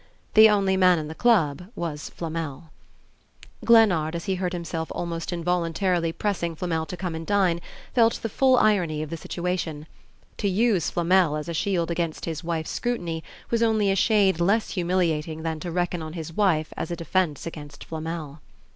The 0.33 0.49
only 0.49 0.77
man 0.77 0.97
in 0.97 1.09
the 1.09 1.13
club 1.13 1.67
was 1.75 2.09
Flamel. 2.09 2.71
Glennard, 3.63 4.15
as 4.15 4.25
he 4.25 4.33
heard 4.33 4.51
himself 4.51 4.91
almost 4.95 5.31
involuntarily 5.31 6.11
pressing 6.11 6.55
Flamel 6.55 6.87
to 6.87 6.97
come 6.97 7.13
and 7.13 7.23
dine, 7.23 7.61
felt 7.93 8.15
the 8.15 8.27
full 8.27 8.57
irony 8.57 9.03
of 9.03 9.11
the 9.11 9.15
situation. 9.17 9.85
To 10.37 10.49
use 10.49 10.89
Flamel 10.89 11.35
as 11.35 11.47
a 11.47 11.53
shield 11.53 11.91
against 11.91 12.25
his 12.25 12.43
wife's 12.43 12.71
scrutiny 12.71 13.23
was 13.51 13.61
only 13.61 13.91
a 13.91 13.95
shade 13.95 14.39
less 14.41 14.71
humiliating 14.71 15.43
than 15.43 15.59
to 15.59 15.69
reckon 15.71 16.01
on 16.01 16.13
his 16.13 16.33
wife 16.33 16.73
as 16.75 16.89
a 16.89 16.95
defence 16.95 17.45
against 17.45 17.83
Flamel. 17.85 18.41